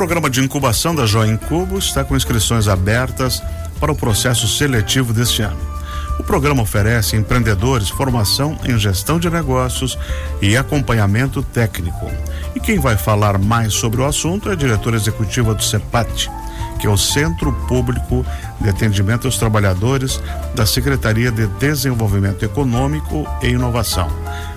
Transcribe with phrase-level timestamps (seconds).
[0.00, 3.42] programa de incubação da Joia Incubo está com inscrições abertas
[3.78, 5.60] para o processo seletivo deste ano.
[6.18, 9.98] O programa oferece empreendedores formação em gestão de negócios
[10.40, 12.10] e acompanhamento técnico.
[12.54, 16.30] E quem vai falar mais sobre o assunto é a diretora executiva do CEPAT,
[16.78, 18.24] que é o Centro Público
[18.58, 20.18] de Atendimento aos Trabalhadores
[20.54, 24.08] da Secretaria de Desenvolvimento Econômico e Inovação,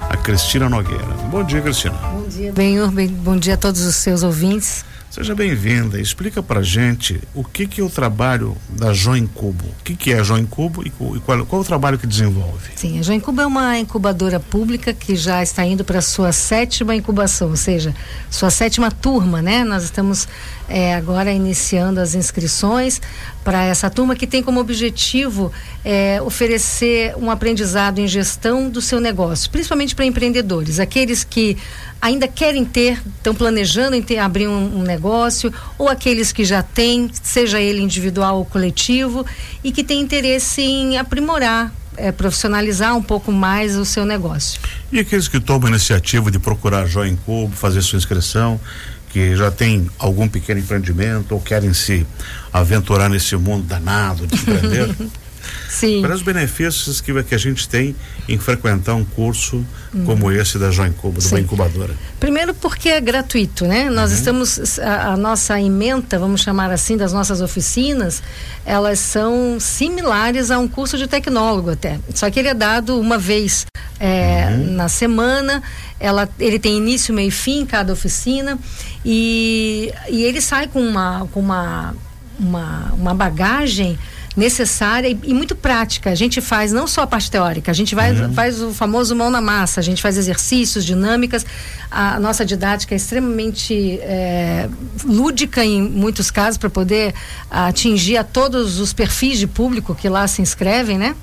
[0.09, 1.03] a Cristina Nogueira.
[1.29, 1.97] Bom dia, Cristina.
[1.97, 2.89] Bom dia, Benhor.
[2.89, 4.85] Bom dia a todos os seus ouvintes.
[5.13, 6.01] Seja bem-vinda.
[6.01, 9.63] Explica pra gente o que que é o trabalho da Join Cubo.
[9.65, 12.07] O que que é a Join Cubo e, e qual, qual, é o trabalho que
[12.07, 12.71] desenvolve?
[12.75, 16.95] Sim, a Join Cubo é uma incubadora pública que já está indo para sua sétima
[16.95, 17.93] incubação, ou seja,
[18.27, 19.63] sua sétima turma, né?
[19.63, 20.27] Nós estamos
[20.67, 22.99] é, agora iniciando as inscrições
[23.43, 25.51] para essa turma que tem como objetivo
[25.85, 31.55] é, oferecer um aprendizado em gestão do seu negócio, principalmente para empreendedores, aqueles que
[32.03, 36.61] ainda querem ter, estão planejando em ter, abrir um, um, negócio, ou aqueles que já
[36.61, 39.25] têm, seja ele individual ou coletivo,
[39.63, 44.59] e que têm interesse em aprimorar é, profissionalizar um pouco mais o seu negócio.
[44.91, 48.59] E aqueles que tomam a iniciativa de procurar Joia em Cubo, fazer sua inscrição,
[49.09, 52.05] que já tem algum pequeno empreendimento ou querem se
[52.51, 54.93] aventurar nesse mundo danado de empreender.
[55.69, 56.01] Sim.
[56.01, 57.95] Para os benefícios que, que a gente tem
[58.27, 60.05] em frequentar um curso hum.
[60.05, 61.93] como esse da Join Cuba, de uma incubadora?
[62.19, 63.89] Primeiro porque é gratuito, né?
[63.89, 64.17] Nós uhum.
[64.17, 68.21] estamos, a, a, nossa ementa, vamos chamar assim, das nossas oficinas,
[68.65, 71.99] elas são similares a um curso de tecnólogo até.
[72.13, 73.65] Só que ele é dado uma vez
[73.99, 74.73] é, uhum.
[74.73, 75.61] na semana.
[75.99, 78.59] Ela, ele tem início, meio e fim cada oficina
[79.05, 81.95] e, e ele sai com uma, com uma,
[82.39, 83.97] uma, uma bagagem
[84.35, 86.09] necessária e, e, muito prática.
[86.09, 88.33] A gente faz não só a parte teórica, a gente vai, uhum.
[88.33, 91.45] faz o famoso mão na massa, a gente faz exercícios, dinâmicas.
[91.89, 94.69] A, a nossa didática é extremamente é,
[95.03, 97.13] lúdica em muitos casos para poder
[97.49, 101.15] atingir a todos os perfis de público que lá se inscrevem, né?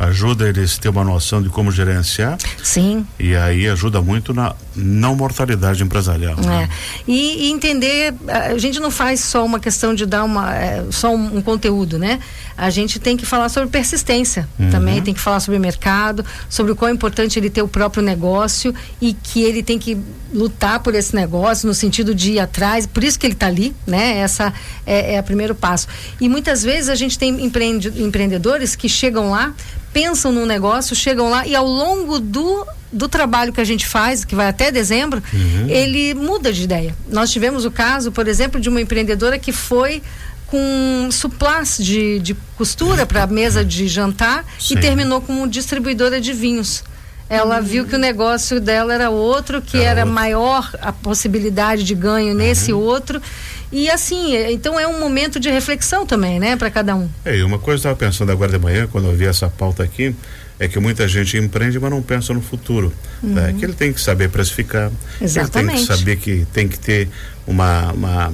[0.00, 2.38] ajuda eles a ter uma noção de como gerenciar.
[2.62, 3.06] Sim.
[3.18, 6.36] E aí ajuda muito na não mortalidade empresarial.
[6.38, 6.46] É.
[6.46, 6.68] Né?
[7.06, 11.14] E, e, entender, a gente não faz só uma questão de dar uma, é, só
[11.14, 12.20] um, um, conteúdo, né?
[12.56, 14.70] A gente tem que falar sobre persistência uhum.
[14.70, 18.02] também, tem que falar sobre mercado, sobre o quão é importante ele ter o próprio
[18.02, 19.98] negócio e que ele tem que
[20.32, 23.74] lutar por esse negócio no sentido de ir atrás, por isso que ele está ali,
[23.86, 24.18] né?
[24.18, 24.52] Essa
[24.86, 25.88] é, é o primeiro passo.
[26.20, 29.54] E muitas vezes a gente tem empreendedores que chegam lá
[29.92, 34.24] pensam num negócio, chegam lá e ao longo do do trabalho que a gente faz,
[34.24, 35.68] que vai até dezembro, uhum.
[35.68, 36.94] ele muda de ideia.
[37.08, 40.02] Nós tivemos o caso, por exemplo, de uma empreendedora que foi
[40.46, 44.74] com suplás de, de costura para a mesa de jantar Sim.
[44.74, 46.82] e terminou como distribuidora de vinhos.
[47.28, 47.64] Ela uhum.
[47.64, 50.14] viu que o negócio dela era outro, que era, era outro.
[50.14, 52.80] maior a possibilidade de ganho nesse uhum.
[52.80, 53.22] outro.
[53.70, 57.08] E assim, é, então é um momento de reflexão também, né, para cada um.
[57.24, 60.12] É, uma coisa eu estava pensando agora de manhã, quando eu vi essa pauta aqui,
[60.60, 62.92] é que muita gente empreende, mas não pensa no futuro.
[63.22, 63.30] Uhum.
[63.30, 63.56] Né?
[63.58, 65.56] Que ele tem que saber precificar, Exatamente.
[65.56, 67.08] ele tem que saber que tem que ter
[67.46, 68.32] uma, uma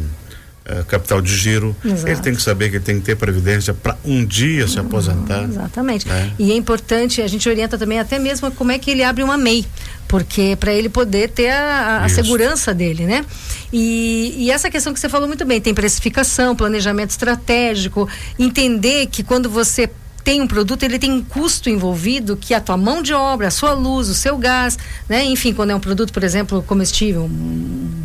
[0.68, 2.08] Uh, capital de giro, Exato.
[2.08, 5.44] ele tem que saber que ele tem que ter previdência para um dia se aposentar.
[5.44, 6.08] exatamente.
[6.08, 6.32] Né?
[6.40, 9.36] E é importante, a gente orienta também até mesmo como é que ele abre uma
[9.36, 9.64] MEI,
[10.08, 13.24] porque para ele poder ter a, a segurança dele, né?
[13.72, 19.22] E, e, essa questão que você falou muito bem, tem precificação, planejamento estratégico, entender que
[19.22, 19.88] quando você
[20.26, 23.46] tem um produto, ele tem um custo envolvido, que é a tua mão de obra,
[23.46, 24.76] a sua luz, o seu gás,
[25.08, 25.24] né?
[25.24, 27.28] Enfim, quando é um produto, por exemplo, comestível, um,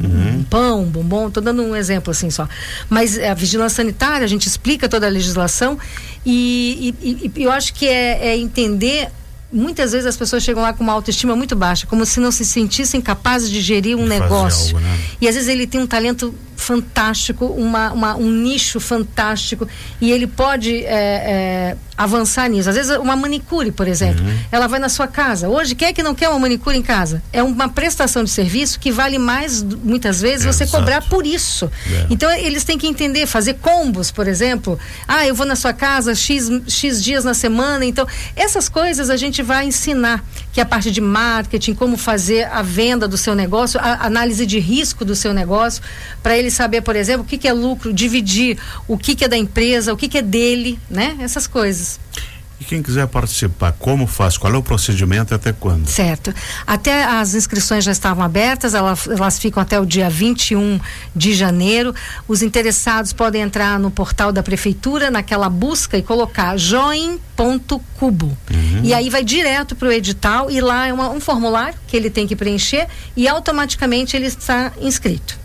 [0.03, 0.37] uhum.
[0.37, 2.47] um pão, um bombom, estou dando um exemplo assim só.
[2.87, 5.79] Mas a vigilância sanitária, a gente explica toda a legislação
[6.23, 9.09] e, e, e eu acho que é, é entender
[9.51, 12.45] muitas vezes as pessoas chegam lá com uma autoestima muito baixa, como se não se
[12.45, 14.75] sentissem capazes de gerir um de negócio.
[14.75, 14.99] Algo, né?
[15.19, 19.67] E às vezes ele tem um talento fantástico, uma, uma, um nicho fantástico
[19.99, 22.69] e ele pode é, é, avançar nisso.
[22.69, 24.37] Às vezes uma manicure, por exemplo, uhum.
[24.51, 25.49] ela vai na sua casa.
[25.49, 27.21] Hoje, quem é que não quer uma manicure em casa?
[27.33, 30.77] É uma prestação de serviço que vale mais, muitas vezes, é, você exato.
[30.77, 31.69] cobrar por isso.
[31.91, 32.07] É.
[32.09, 34.79] Então, eles têm que entender, fazer combos, por exemplo.
[35.07, 37.85] Ah, eu vou na sua casa X, X dias na semana.
[37.85, 40.23] Então, essas coisas a gente vai ensinar,
[40.53, 44.45] que é a parte de marketing, como fazer a venda do seu negócio, a análise
[44.45, 45.81] de risco do seu negócio,
[46.21, 48.57] para eles saber, por exemplo, o que, que é lucro, dividir
[48.87, 51.17] o que, que é da empresa, o que, que é dele, né?
[51.19, 51.99] Essas coisas.
[52.61, 54.37] E quem quiser participar, como faz?
[54.37, 55.87] Qual é o procedimento e até quando?
[55.87, 56.31] Certo.
[56.67, 60.79] Até as inscrições já estavam abertas, elas, elas ficam até o dia 21
[61.15, 61.91] de janeiro.
[62.27, 68.27] Os interessados podem entrar no portal da prefeitura, naquela busca e colocar join.cubo.
[68.27, 68.81] Uhum.
[68.83, 72.11] E aí vai direto para o edital e lá é uma, um formulário que ele
[72.11, 72.87] tem que preencher
[73.17, 75.40] e automaticamente ele está inscrito.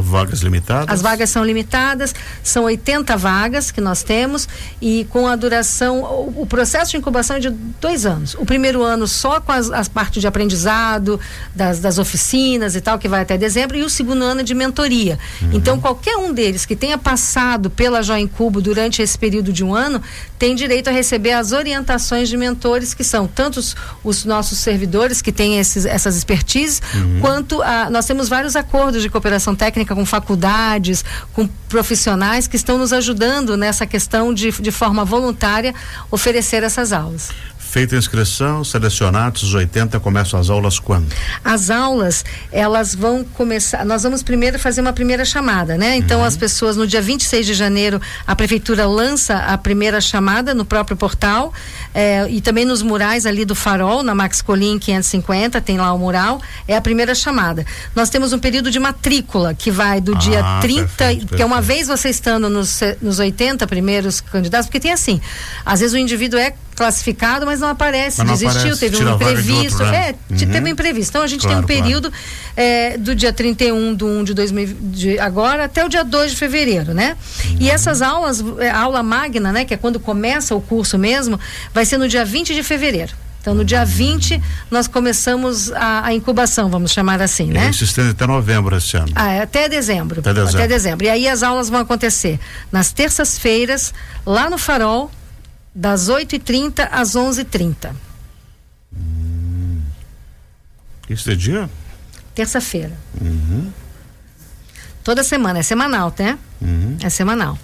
[0.00, 0.88] Vagas limitadas?
[0.88, 4.48] As vagas são limitadas, são 80 vagas que nós temos
[4.80, 8.34] e com a duração, o, o processo de incubação é de dois anos.
[8.34, 11.18] O primeiro ano só com as, as partes de aprendizado,
[11.54, 14.54] das, das oficinas e tal, que vai até dezembro, e o segundo ano é de
[14.54, 15.18] mentoria.
[15.40, 15.50] Uhum.
[15.54, 19.74] Então, qualquer um deles que tenha passado pela Join Cubo durante esse período de um
[19.74, 20.02] ano
[20.38, 23.74] tem direito a receber as orientações de mentores, que são tanto os,
[24.04, 27.20] os nossos servidores que têm esses, essas expertises, uhum.
[27.20, 32.78] quanto a, nós temos vários acordos de cooperação técnica com faculdades, com profissionais que estão
[32.78, 35.74] nos ajudando nessa questão de, de forma voluntária
[36.10, 37.30] oferecer essas aulas.
[37.68, 41.06] Feita a inscrição, selecionados os 80 começam as aulas quando?
[41.44, 45.94] As aulas, elas vão começar, nós vamos primeiro fazer uma primeira chamada, né?
[45.96, 46.24] Então uhum.
[46.24, 50.96] as pessoas no dia 26 de janeiro a prefeitura lança a primeira chamada no próprio
[50.96, 51.52] portal
[51.94, 55.98] eh, e também nos murais ali do Farol, na Max Colim 550, tem lá o
[55.98, 57.66] mural, é a primeira chamada.
[57.94, 61.60] Nós temos um período de matrícula que vai do ah, dia 30, perfeito, porque uma
[61.60, 65.20] vez você estando nos, nos 80 primeiros candidatos, porque tem assim,
[65.66, 69.14] às vezes o indivíduo é classificado, mas não aparece, mas não desistiu, aparece, teve um
[69.14, 69.82] imprevisto.
[69.82, 70.10] Outro, né?
[70.10, 70.38] É, uhum.
[70.38, 71.10] teve um imprevisto.
[71.10, 72.24] Então a gente claro, tem um período claro.
[72.56, 76.36] é, do dia 31 de 1 de 2000, de agora até o dia 2 de
[76.36, 77.16] fevereiro, né?
[77.44, 77.56] Uhum.
[77.58, 81.38] E essas aulas, é, a aula magna, né, que é quando começa o curso mesmo,
[81.74, 83.12] vai ser no dia 20 de fevereiro.
[83.40, 84.40] Então, no dia 20,
[84.70, 87.72] nós começamos a, a incubação, vamos chamar assim, e né?
[87.72, 89.10] se estende até novembro esse ano.
[89.14, 90.20] Ah, é até dezembro.
[90.20, 90.56] Até dezembro.
[90.56, 91.06] Até dezembro.
[91.06, 92.38] E aí as aulas vão acontecer
[92.70, 93.94] nas terças-feiras,
[94.26, 95.10] lá no Farol,
[95.78, 97.92] das 8h30 às 11h30.
[98.92, 99.80] Hum.
[101.08, 101.70] Isso é dia?
[102.34, 102.92] Terça-feira.
[103.20, 103.70] Uhum.
[105.04, 106.36] Toda semana, é semanal, né?
[106.60, 106.96] Uhum.
[107.00, 107.56] É semanal.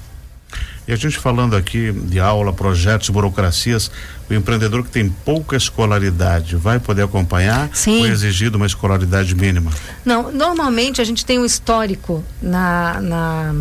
[0.86, 3.90] E a gente falando aqui de aula, projetos, burocracias,
[4.30, 8.02] o empreendedor que tem pouca escolaridade vai poder acompanhar Sim.
[8.02, 9.72] ou é exigido uma escolaridade mínima?
[10.04, 13.54] Não, normalmente a gente tem um histórico na, na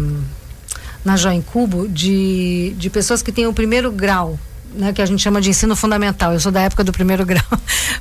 [1.03, 4.37] na Join Cubo de, de pessoas que têm o primeiro grau
[4.75, 6.33] né, que a gente chama de ensino fundamental.
[6.33, 7.43] Eu sou da época do primeiro grau,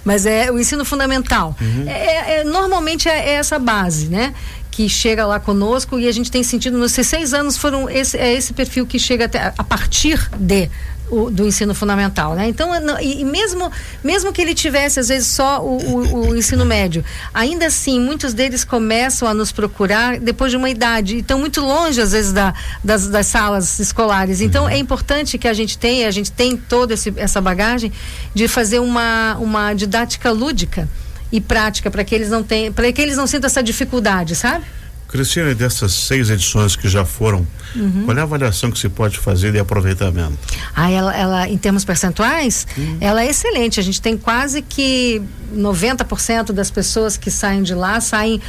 [0.05, 1.57] mas é o ensino fundamental.
[1.61, 1.89] Uhum.
[1.89, 4.35] É, é, é, normalmente é, é, essa base, né?
[4.71, 8.33] Que chega lá conosco e a gente tem sentido nos seis anos foram esse, é
[8.33, 10.71] esse perfil que chega até a partir de
[11.13, 12.49] o, do ensino fundamental, né?
[12.49, 12.71] Então,
[13.01, 13.71] e, e, mesmo,
[14.03, 17.05] mesmo que ele tivesse, às vezes, só o, o, o, ensino médio,
[17.35, 21.61] ainda assim, muitos deles começam a nos procurar depois de uma idade e estão muito
[21.61, 24.41] longe, às vezes, da, das, das salas escolares.
[24.41, 24.71] Então, uhum.
[24.71, 27.93] é importante que a gente tenha, a gente tem toda esse, essa bagagem
[28.35, 30.89] de fazer uma, uma didática lúdica
[31.31, 34.65] e prática para que eles não tenham, para que eles não sintam essa dificuldade, sabe?
[35.13, 38.05] Cristiane, dessas seis edições que já foram, uhum.
[38.07, 40.39] qual é a avaliação que se pode fazer de aproveitamento?
[40.75, 42.97] Ah, ela, ela em termos percentuais, uhum.
[42.99, 43.79] ela é excelente.
[43.79, 45.21] A gente tem quase que
[45.55, 48.41] 90% das pessoas que saem de lá saem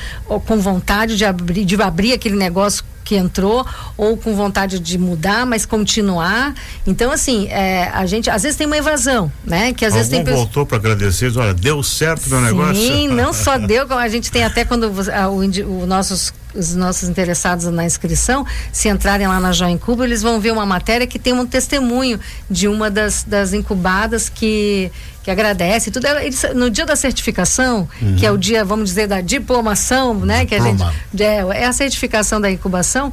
[0.46, 3.68] com vontade de abrir, de abrir aquele negócio que entrou
[3.98, 6.54] ou com vontade de mudar, mas continuar.
[6.88, 9.74] Então, assim, é, a gente às vezes tem uma evasão, né?
[9.74, 12.82] Que às Algum vezes tem voltou para agradecer, olha, deu certo meu Sim, negócio.
[12.82, 17.10] Sim, não só deu, a gente tem até quando a, o, o nossos os nossos
[17.10, 21.20] interessados na inscrição, se entrarem lá na Join Cuba, eles vão ver uma matéria que
[21.20, 22.20] tem um testemunho
[22.50, 24.92] de uma das, das incubadas que
[25.24, 26.06] que agradece tudo.
[26.06, 28.16] Eles, no dia da certificação, uhum.
[28.18, 30.46] que é o dia, vamos dizer, da diplomação, né?
[30.46, 30.84] Que a gente,
[31.18, 33.12] é, é a certificação da incubação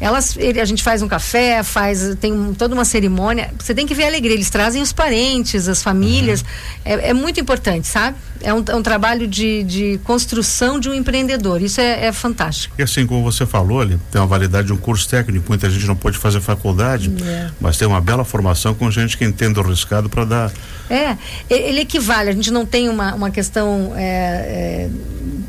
[0.00, 3.50] elas, ele, a gente faz um café, faz tem um, toda uma cerimônia.
[3.58, 4.34] Você tem que ver a alegria.
[4.34, 6.42] Eles trazem os parentes, as famílias.
[6.42, 6.46] Uhum.
[6.84, 8.16] É, é, muito importante, sabe?
[8.40, 11.60] É um, é um trabalho de, de, construção de um empreendedor.
[11.60, 12.76] Isso é, é, fantástico.
[12.78, 15.46] E assim como você falou, ali tem uma validade de um curso técnico.
[15.48, 17.50] Muita gente não pode fazer faculdade, é.
[17.60, 20.52] mas tem uma bela formação com gente que entende o riscado para dar.
[20.88, 21.16] É,
[21.50, 22.30] ele equivale.
[22.30, 24.90] A gente não tem uma, uma questão é, é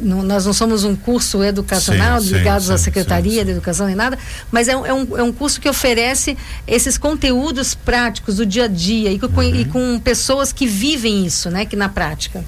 [0.02, 3.88] não, nós não somos um curso educacional sim, ligados sim, à Secretaria sim, de Educação
[3.88, 4.18] nem nada,
[4.52, 6.38] mas é um, é, um, é um curso que oferece
[6.68, 9.56] esses conteúdos práticos do dia a dia e com, uhum.
[9.56, 12.44] e com pessoas que vivem isso, né, que na prática.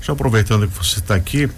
[0.00, 1.50] Já aproveitando que você está aqui,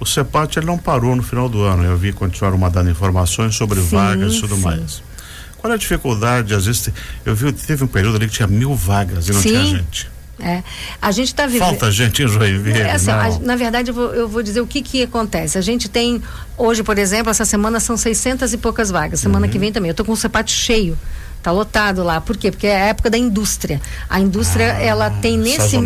[0.00, 1.84] o CEPAT ele não parou no final do ano.
[1.84, 5.02] Eu vi continuar mandando informações sobre vagas e tudo mais.
[5.58, 6.54] Qual é a dificuldade?
[6.54, 6.88] Às vezes,
[7.26, 10.10] eu vi, teve um período ali que tinha mil vagas e não tinha gente.
[10.42, 10.62] É.
[11.00, 11.68] A gente está vivendo.
[11.68, 12.80] Falta gente em Joinville.
[12.80, 15.58] É, assim, a, na verdade, eu vou, eu vou, dizer o que, que acontece.
[15.58, 16.22] A gente tem,
[16.56, 19.20] hoje, por exemplo, essa semana são 600 e poucas vagas.
[19.20, 19.52] Semana uhum.
[19.52, 19.90] que vem também.
[19.90, 20.96] Eu estou com o CEPAT cheio.
[21.42, 22.20] Tá lotado lá.
[22.20, 22.50] Por quê?
[22.50, 23.80] Porque é a época da indústria.
[24.10, 25.76] A indústria, ah, ela tem nesse.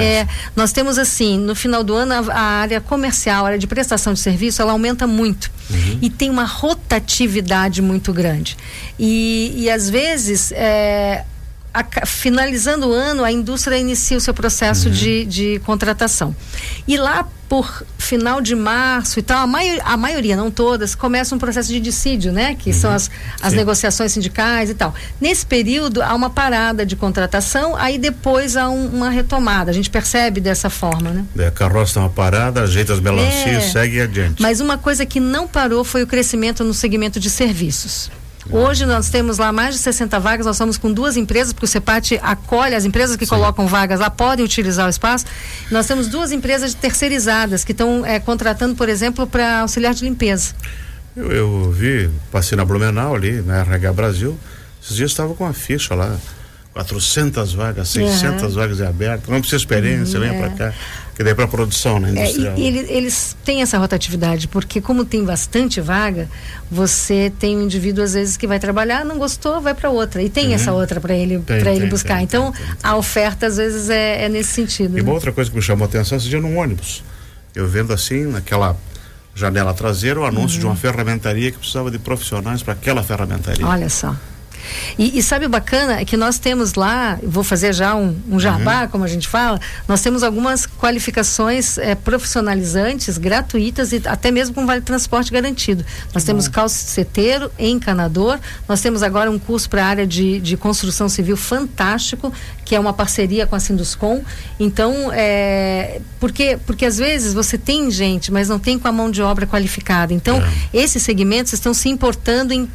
[0.00, 0.26] É,
[0.56, 4.14] nós temos assim, no final do ano, a, a, área comercial, a área de prestação
[4.14, 5.50] de serviço, ela aumenta muito.
[5.68, 5.98] Uhum.
[6.00, 8.56] E tem uma rotatividade muito grande.
[8.98, 10.50] E, e às vezes.
[10.52, 11.24] É,
[11.72, 14.94] a, finalizando o ano, a indústria inicia o seu processo uhum.
[14.94, 16.34] de, de contratação.
[16.86, 21.38] E lá por final de março e tal, a, a maioria, não todas, começa um
[21.38, 22.54] processo de dissídio, né?
[22.54, 22.76] Que uhum.
[22.76, 23.10] são as,
[23.42, 24.94] as negociações sindicais e tal.
[25.20, 29.70] Nesse período, há uma parada de contratação, aí depois há um, uma retomada.
[29.70, 31.24] A gente percebe dessa forma, né?
[31.36, 34.40] É, a carroça está uma parada, ajeita as melancias, é, segue adiante.
[34.40, 38.10] Mas uma coisa que não parou foi o crescimento no segmento de serviços.
[38.50, 41.68] Hoje nós temos lá mais de 60 vagas, nós estamos com duas empresas, porque o
[41.68, 43.30] CEPAT acolhe as empresas que Sim.
[43.30, 45.26] colocam vagas lá, podem utilizar o espaço.
[45.70, 50.54] Nós temos duas empresas terceirizadas que estão é, contratando, por exemplo, para auxiliar de limpeza.
[51.16, 54.38] Eu, eu, vi, passei na Blumenau ali, na RH Brasil,
[54.82, 56.16] esses dias estava com a ficha lá,
[56.72, 58.50] 400 vagas, 600 uhum.
[58.50, 60.48] vagas em aberto, não precisa experiência, uhum, venha é.
[60.48, 60.74] para cá.
[61.14, 62.10] Que daí para produção, né?
[62.10, 62.54] Industrial.
[62.54, 66.26] É, e, e eles, eles têm essa rotatividade, porque como tem bastante vaga,
[66.70, 70.22] você tem um indivíduo às vezes que vai trabalhar, não gostou, vai para outra.
[70.22, 70.54] E tem uhum.
[70.54, 72.16] essa outra para ele, para ele buscar.
[72.16, 74.96] Tem, então, tem, a oferta às vezes é, é nesse sentido.
[74.98, 75.06] E né?
[75.06, 77.04] uma outra coisa que me chamou a atenção esse dia no ônibus.
[77.54, 78.74] Eu vendo assim, naquela
[79.34, 80.60] janela traseira, o anúncio uhum.
[80.60, 83.66] de uma ferramentaria que precisava de profissionais para aquela ferramentaria.
[83.66, 84.16] Olha só.
[84.98, 88.38] E, e, sabe o bacana é que nós temos lá, vou fazer já um, um
[88.38, 88.88] jabá, uhum.
[88.88, 94.66] como a gente fala, nós temos algumas qualificações é, profissionalizantes, gratuitas e até mesmo com
[94.66, 95.84] vale transporte garantido.
[96.14, 98.38] Nós temos calceteiro, encanador,
[98.68, 102.32] nós temos agora um curso para a área de, de construção civil fantástico,
[102.64, 104.22] que é uma parceria com a Sinduscom.
[104.58, 109.10] Então, é, porque, porque às vezes você tem gente, mas não tem com a mão
[109.10, 110.12] de obra qualificada.
[110.12, 110.52] Então, é.
[110.72, 112.68] esses segmentos estão se importando em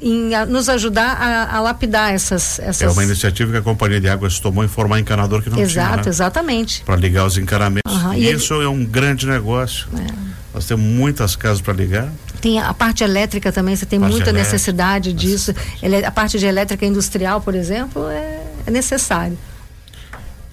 [0.00, 2.82] em a, nos ajudar a, a, lapidar essas, essas.
[2.82, 5.72] É uma iniciativa que a Companhia de Águas tomou em formar encanador que não Exato,
[5.72, 5.84] tinha.
[5.84, 6.08] Exato, né?
[6.08, 6.82] exatamente.
[6.84, 7.92] Para ligar os encanamentos.
[7.92, 8.14] Uhum.
[8.14, 8.64] E isso ele...
[8.64, 9.88] é um grande negócio.
[9.96, 10.28] É.
[10.54, 12.12] Nós temos muitas casas para ligar.
[12.40, 15.54] Tem a parte elétrica também, você tem muita elétrica, necessidade disso.
[15.82, 19.38] Ele, a parte de elétrica industrial, por exemplo, é, é necessário.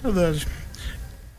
[0.02, 0.46] Verdade.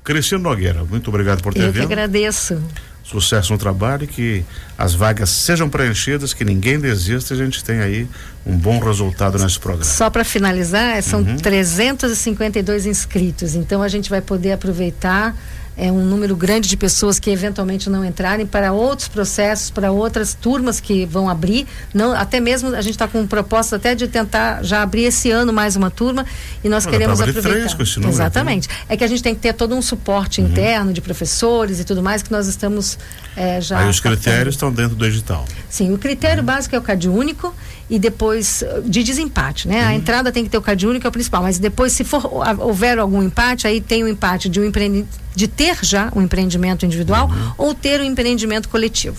[0.04, 1.84] Cristina Nogueira, muito obrigado por ter Eu vindo.
[1.84, 2.62] Eu que agradeço
[3.10, 4.44] sucesso no trabalho, que
[4.78, 8.08] as vagas sejam preenchidas, que ninguém desista, a gente tem aí
[8.46, 9.86] um bom resultado nesse programa.
[9.86, 11.38] Só para finalizar, são uhum.
[11.38, 15.34] 352 inscritos, então a gente vai poder aproveitar
[15.78, 20.34] é um número grande de pessoas que eventualmente não entrarem para outros processos, para outras
[20.34, 21.68] turmas que vão abrir.
[21.94, 25.54] Não, até mesmo a gente está com proposta até de tentar já abrir esse ano
[25.54, 26.26] mais uma turma
[26.64, 27.50] e nós queremos aproveitar.
[27.50, 28.68] Três com esse número Exatamente.
[28.68, 28.86] Aqui.
[28.90, 30.48] É que a gente tem que ter todo um suporte uhum.
[30.48, 32.98] interno de professores e tudo mais que nós estamos
[33.36, 33.80] é, já.
[33.80, 35.46] Aí os critérios estão dentro do edital.
[35.70, 36.46] Sim, o critério uhum.
[36.46, 37.54] básico é o CAD único
[37.90, 39.82] e depois de desempate, né?
[39.82, 39.88] Uhum.
[39.88, 42.30] A entrada tem que ter o CAD único é o principal, mas depois se for
[42.60, 46.84] houver algum empate, aí tem o empate de um empreendimento de ter já um empreendimento
[46.84, 47.52] individual uhum.
[47.60, 49.18] ou ter um empreendimento coletivo.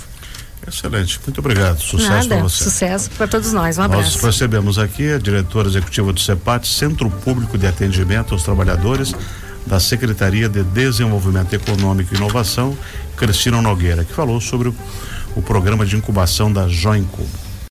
[0.67, 1.81] Excelente, muito obrigado.
[1.81, 2.65] Sucesso para você.
[2.65, 3.79] Sucesso para todos nós.
[3.79, 4.15] Um abraço.
[4.15, 9.15] Nós recebemos aqui a diretora executiva do CEPAT, Centro Público de Atendimento aos Trabalhadores
[9.65, 12.77] da Secretaria de Desenvolvimento Econômico e Inovação,
[13.17, 14.75] Cristina Nogueira, que falou sobre o,
[15.37, 17.48] o programa de incubação da Joincubo.